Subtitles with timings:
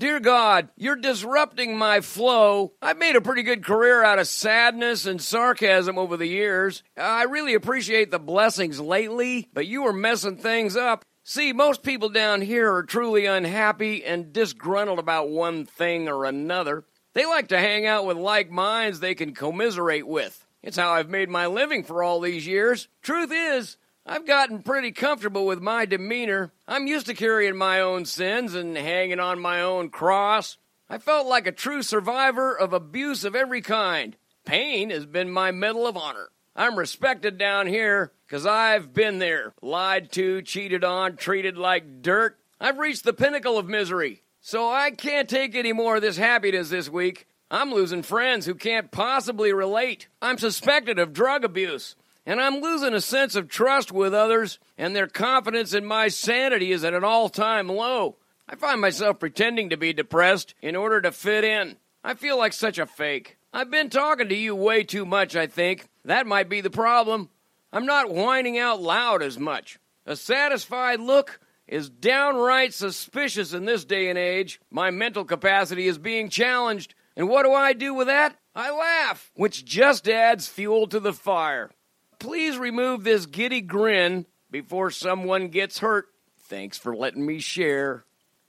[0.00, 2.72] Dear God, you're disrupting my flow.
[2.80, 6.82] I've made a pretty good career out of sadness and sarcasm over the years.
[6.96, 11.04] I really appreciate the blessings lately, but you are messing things up.
[11.22, 16.86] See, most people down here are truly unhappy and disgruntled about one thing or another.
[17.12, 20.46] They like to hang out with like minds they can commiserate with.
[20.62, 22.88] It's how I've made my living for all these years.
[23.02, 23.76] Truth is,
[24.10, 26.52] I've gotten pretty comfortable with my demeanor.
[26.66, 30.56] I'm used to carrying my own sins and hanging on my own cross.
[30.88, 34.16] I felt like a true survivor of abuse of every kind.
[34.44, 36.30] Pain has been my medal of honor.
[36.56, 39.54] I'm respected down here because I've been there.
[39.62, 42.36] Lied to, cheated on, treated like dirt.
[42.60, 44.24] I've reached the pinnacle of misery.
[44.40, 47.28] So I can't take any more of this happiness this week.
[47.48, 50.08] I'm losing friends who can't possibly relate.
[50.20, 51.94] I'm suspected of drug abuse.
[52.30, 56.70] And I'm losing a sense of trust with others, and their confidence in my sanity
[56.70, 58.18] is at an all time low.
[58.48, 61.76] I find myself pretending to be depressed in order to fit in.
[62.04, 63.36] I feel like such a fake.
[63.52, 65.88] I've been talking to you way too much, I think.
[66.04, 67.30] That might be the problem.
[67.72, 69.80] I'm not whining out loud as much.
[70.06, 74.60] A satisfied look is downright suspicious in this day and age.
[74.70, 76.94] My mental capacity is being challenged.
[77.16, 78.36] And what do I do with that?
[78.54, 81.72] I laugh, which just adds fuel to the fire.
[82.20, 86.06] Please remove this giddy grin before someone gets hurt.
[86.38, 88.04] Thanks for letting me share.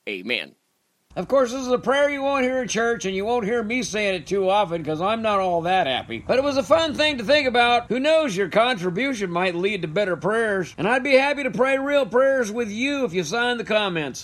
[0.08, 0.56] Amen.
[1.16, 3.62] Of course, this is a prayer you won't hear in church, and you won't hear
[3.64, 6.24] me saying it too often because I'm not all that happy.
[6.26, 7.88] But it was a fun thing to think about.
[7.88, 11.78] Who knows, your contribution might lead to better prayers, and I'd be happy to pray
[11.78, 14.20] real prayers with you if you sign the comments.